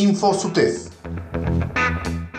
[0.00, 0.88] InfoSUTEF.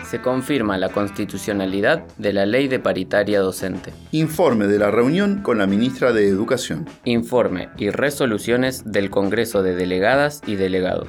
[0.04, 3.92] Se confirma la constitucionalidad de la Ley de Paritaria Docente.
[4.10, 6.88] Informe de la reunión con la ministra de Educación.
[7.04, 11.08] Informe y resoluciones del Congreso de Delegadas y Delegados.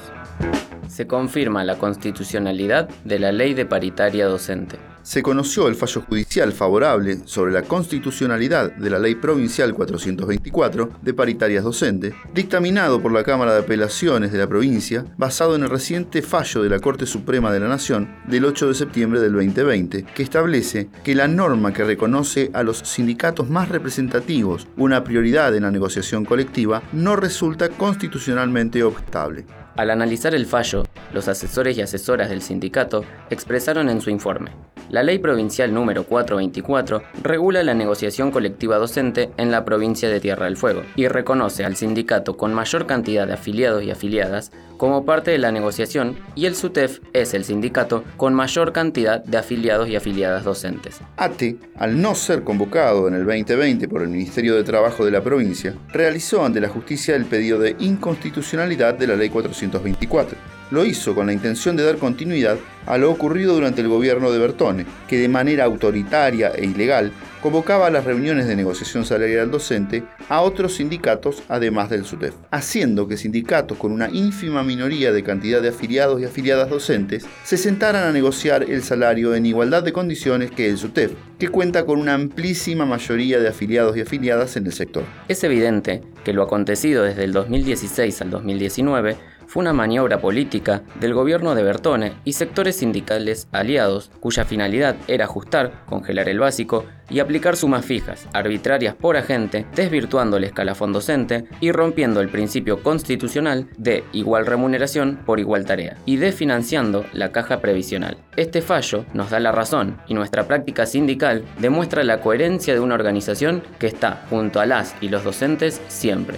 [0.88, 6.54] Se confirma la constitucionalidad de la Ley de Paritaria Docente se conoció el fallo judicial
[6.54, 13.24] favorable sobre la constitucionalidad de la Ley Provincial 424 de paritarias docentes, dictaminado por la
[13.24, 17.52] Cámara de Apelaciones de la provincia, basado en el reciente fallo de la Corte Suprema
[17.52, 21.84] de la Nación del 8 de septiembre del 2020, que establece que la norma que
[21.84, 28.84] reconoce a los sindicatos más representativos una prioridad en la negociación colectiva no resulta constitucionalmente
[28.84, 29.46] objetable.
[29.76, 30.84] Al analizar el fallo,
[31.14, 34.52] los asesores y asesoras del sindicato expresaron en su informe
[34.94, 40.46] la Ley Provincial número 424 regula la negociación colectiva docente en la provincia de Tierra
[40.46, 45.32] del Fuego y reconoce al sindicato con mayor cantidad de afiliados y afiliadas como parte
[45.32, 49.96] de la negociación y el SUTEF es el sindicato con mayor cantidad de afiliados y
[49.96, 51.02] afiliadas docentes.
[51.18, 55.24] ATE, al no ser convocado en el 2020 por el Ministerio de Trabajo de la
[55.24, 61.16] provincia, realizó ante la justicia el pedido de inconstitucionalidad de la Ley 424 lo hizo
[61.16, 65.18] con la intención de dar continuidad a lo ocurrido durante el gobierno de Bertone, que
[65.18, 67.12] de manera autoritaria e ilegal
[67.42, 73.08] convocaba a las reuniones de negociación salarial docente a otros sindicatos además del SUTEF, haciendo
[73.08, 78.08] que sindicatos con una ínfima minoría de cantidad de afiliados y afiliadas docentes se sentaran
[78.08, 82.14] a negociar el salario en igualdad de condiciones que el SUTEF, que cuenta con una
[82.14, 85.04] amplísima mayoría de afiliados y afiliadas en el sector.
[85.28, 91.14] Es evidente que lo acontecido desde el 2016 al 2019 fue una maniobra política del
[91.14, 97.20] gobierno de Bertone y sectores sindicales aliados cuya finalidad era ajustar, congelar el básico y
[97.20, 103.68] aplicar sumas fijas, arbitrarias por agente, desvirtuando el escalafón docente y rompiendo el principio constitucional
[103.78, 108.18] de igual remuneración por igual tarea, y desfinanciando la caja previsional.
[108.36, 112.96] Este fallo nos da la razón y nuestra práctica sindical demuestra la coherencia de una
[112.96, 116.38] organización que está junto a las y los docentes siempre.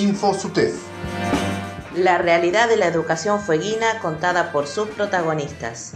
[0.00, 0.74] InfoSUTEF.
[1.94, 5.92] La realidad de la educación fueguina contada por sus protagonistas.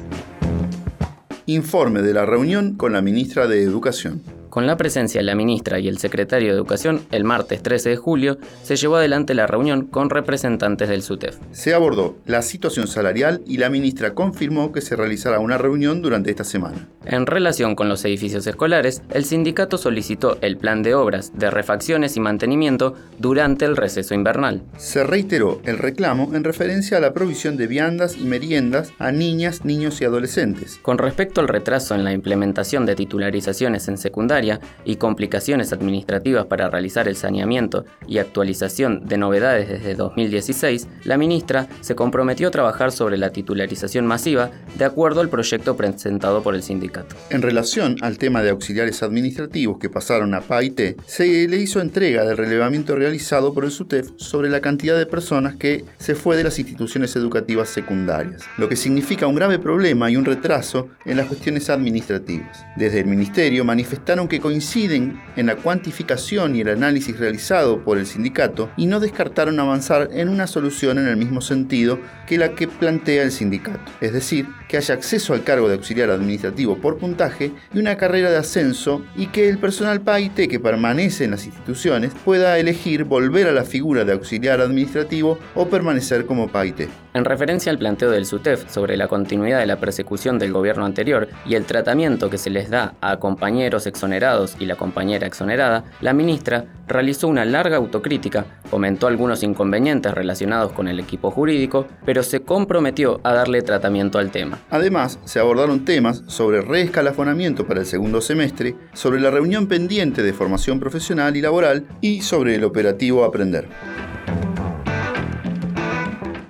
[1.46, 4.22] Informe de la reunión con la ministra de Educación.
[4.54, 7.96] Con la presencia de la ministra y el secretario de Educación, el martes 13 de
[7.96, 11.38] julio se llevó adelante la reunión con representantes del SUTEF.
[11.50, 16.30] Se abordó la situación salarial y la ministra confirmó que se realizará una reunión durante
[16.30, 16.86] esta semana.
[17.04, 22.16] En relación con los edificios escolares, el sindicato solicitó el plan de obras de refacciones
[22.16, 24.62] y mantenimiento durante el receso invernal.
[24.76, 29.64] Se reiteró el reclamo en referencia a la provisión de viandas y meriendas a niñas,
[29.64, 30.78] niños y adolescentes.
[30.80, 34.43] Con respecto al retraso en la implementación de titularizaciones en secundaria,
[34.84, 41.68] y complicaciones administrativas para realizar el saneamiento y actualización de novedades desde 2016, la ministra
[41.80, 46.62] se comprometió a trabajar sobre la titularización masiva de acuerdo al proyecto presentado por el
[46.62, 47.16] sindicato.
[47.30, 52.24] En relación al tema de auxiliares administrativos que pasaron a PAIT, se le hizo entrega
[52.24, 56.44] del relevamiento realizado por el SUTEF sobre la cantidad de personas que se fue de
[56.44, 61.26] las instituciones educativas secundarias, lo que significa un grave problema y un retraso en las
[61.26, 62.64] cuestiones administrativas.
[62.76, 67.98] Desde el Ministerio manifestaron que que coinciden en la cuantificación y el análisis realizado por
[67.98, 72.56] el sindicato y no descartaron avanzar en una solución en el mismo sentido que la
[72.56, 76.98] que plantea el sindicato, es decir, que haya acceso al cargo de auxiliar administrativo por
[76.98, 81.46] puntaje y una carrera de ascenso y que el personal PAIT que permanece en las
[81.46, 86.88] instituciones pueda elegir volver a la figura de auxiliar administrativo o permanecer como PAIT.
[87.14, 91.28] En referencia al planteo del SUTEF sobre la continuidad de la persecución del gobierno anterior
[91.46, 94.23] y el tratamiento que se les da a compañeros exonerados
[94.58, 100.88] y la compañera exonerada, la ministra realizó una larga autocrítica, comentó algunos inconvenientes relacionados con
[100.88, 104.60] el equipo jurídico, pero se comprometió a darle tratamiento al tema.
[104.70, 110.32] Además, se abordaron temas sobre reescalafonamiento para el segundo semestre, sobre la reunión pendiente de
[110.32, 113.68] formación profesional y laboral y sobre el operativo Aprender.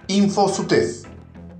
[0.06, 1.03] InfoSUTEF.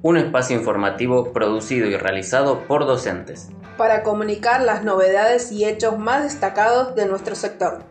[0.04, 3.48] Un espacio informativo producido y realizado por docentes.
[3.78, 7.86] Para comunicar las novedades y hechos más destacados de nuestro sector.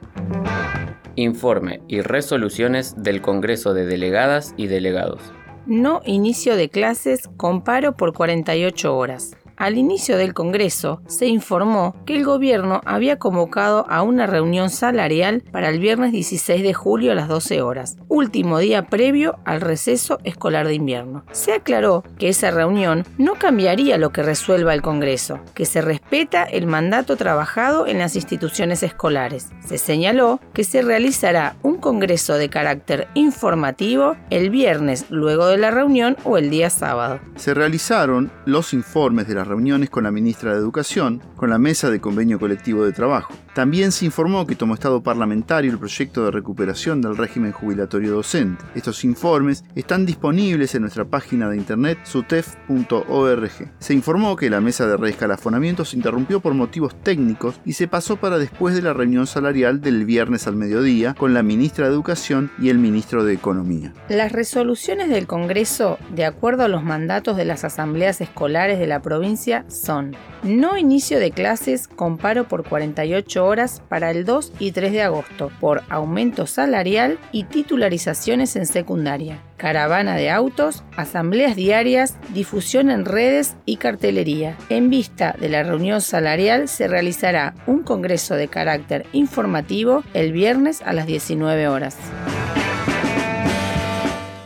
[1.16, 5.22] Informe y resoluciones del Congreso de Delegadas y Delegados.
[5.66, 9.36] No inicio de clases, comparo por 48 horas.
[9.64, 15.42] Al inicio del Congreso se informó que el gobierno había convocado a una reunión salarial
[15.54, 20.20] para el viernes 16 de julio a las 12 horas, último día previo al receso
[20.26, 21.24] escolar de invierno.
[21.32, 26.44] Se aclaró que esa reunión no cambiaría lo que resuelva el Congreso, que se respeta
[26.44, 29.48] el mandato trabajado en las instituciones escolares.
[29.66, 35.72] Se señaló que se realizará un Congreso de carácter informativo el viernes luego de la
[35.72, 37.22] reunión o el día sábado.
[37.38, 41.92] Se realizaron los informes de las reuniones con la ministra de Educación, con la mesa
[41.92, 43.36] de convenio colectivo de trabajo.
[43.54, 48.64] También se informó que tomó estado parlamentario el proyecto de recuperación del régimen jubilatorio docente.
[48.74, 53.52] Estos informes están disponibles en nuestra página de internet sutef.org.
[53.78, 58.18] Se informó que la mesa de reescalafonamiento se interrumpió por motivos técnicos y se pasó
[58.18, 62.50] para después de la reunión salarial del viernes al mediodía con la ministra de Educación
[62.58, 63.94] y el ministro de Economía.
[64.10, 69.04] Las resoluciones del Congreso, de acuerdo a los mandatos de las asambleas escolares de la
[69.04, 74.72] provincia, son no inicio de clases con paro por 48 horas para el 2 y
[74.72, 79.42] 3 de agosto por aumento salarial y titularizaciones en secundaria.
[79.58, 84.58] Caravana de autos, asambleas diarias, difusión en redes y cartelería.
[84.70, 90.82] En vista de la reunión salarial se realizará un congreso de carácter informativo el viernes
[90.82, 91.98] a las 19 horas.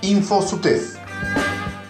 [0.01, 0.97] InfoSutef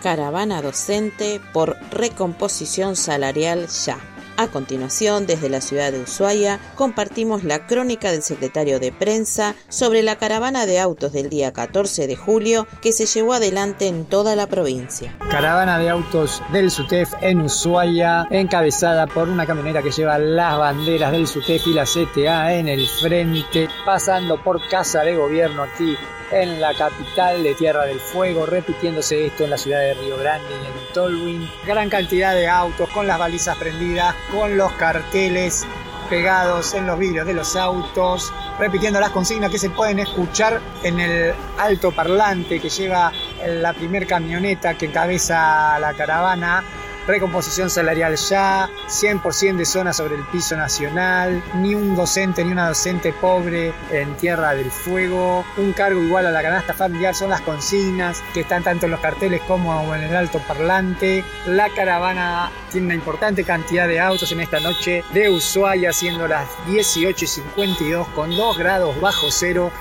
[0.01, 3.98] Caravana docente por recomposición salarial ya.
[4.39, 10.04] A continuación, desde la ciudad de Ushuaia, compartimos la crónica del secretario de prensa sobre
[10.04, 14.36] la caravana de autos del día 14 de julio que se llevó adelante en toda
[14.36, 15.18] la provincia.
[15.31, 21.12] Caravana de autos del SUTEF en Ushuaia, encabezada por una camionera que lleva las banderas
[21.12, 25.98] del SUTEF y la CTA en el frente, pasando por Casa de Gobierno aquí
[26.31, 30.48] en la capital de Tierra del Fuego, repitiéndose esto en la ciudad de Río Grande
[30.50, 31.50] y en Tolwyn.
[31.66, 35.65] Gran cantidad de autos con las balizas prendidas, con los carteles
[36.09, 41.00] pegados en los vidrios de los autos, repitiendo las consignas que se pueden escuchar en
[41.00, 43.12] el alto parlante que lleva
[43.45, 46.63] la primer camioneta que encabeza la caravana
[47.07, 52.68] recomposición salarial ya, 100% de zona sobre el piso nacional, ni un docente ni una
[52.68, 57.42] docente pobre en Tierra del Fuego, un cargo igual a la canasta familiar son las
[57.42, 61.24] consignas que están tanto en los carteles como en el alto parlante.
[61.45, 66.48] La caravana tiene una importante cantidad de autos en esta noche de Ushuaia, siendo las
[66.68, 69.71] 18.52 con 2 grados bajo cero.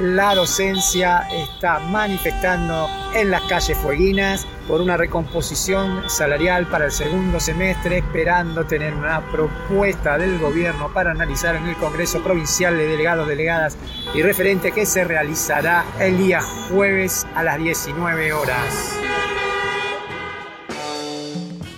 [0.00, 7.40] La docencia está manifestando en las calles fueguinas por una recomposición salarial para el segundo
[7.40, 13.26] semestre, esperando tener una propuesta del gobierno para analizar en el Congreso Provincial de Delegados,
[13.26, 13.76] Delegadas
[14.14, 16.40] y Referente que se realizará el día
[16.70, 18.96] jueves a las 19 horas.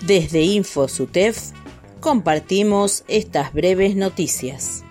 [0.01, 1.51] Desde InfoSutef
[1.99, 4.82] compartimos estas breves noticias.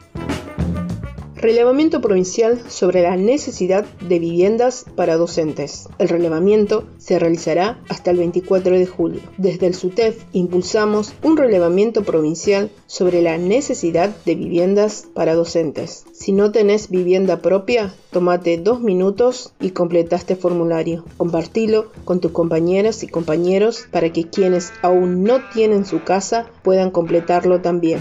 [1.42, 5.88] Relevamiento provincial sobre la necesidad de viviendas para docentes.
[5.98, 9.20] El relevamiento se realizará hasta el 24 de julio.
[9.38, 16.04] Desde el SUTEF impulsamos un relevamiento provincial sobre la necesidad de viviendas para docentes.
[16.12, 21.04] Si no tenés vivienda propia, tomate dos minutos y completa este formulario.
[21.16, 26.92] Compartilo con tus compañeras y compañeros para que quienes aún no tienen su casa puedan
[26.92, 27.98] completarlo también.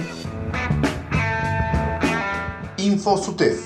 [2.81, 3.59] InfoSutef.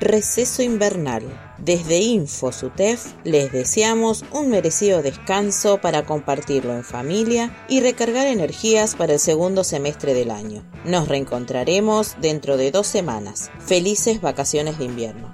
[0.00, 1.24] Receso invernal.
[1.58, 9.14] Desde InfoSutef les deseamos un merecido descanso para compartirlo en familia y recargar energías para
[9.14, 10.62] el segundo semestre del año.
[10.84, 13.50] Nos reencontraremos dentro de dos semanas.
[13.58, 15.32] Felices vacaciones de invierno.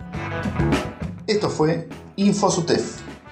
[1.26, 3.15] Esto fue InfoSutef.